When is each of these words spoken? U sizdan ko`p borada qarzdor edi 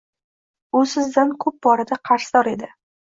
U 0.79 0.81
sizdan 0.95 1.33
ko`p 1.45 1.53
borada 1.67 1.99
qarzdor 2.11 2.51
edi 2.57 2.73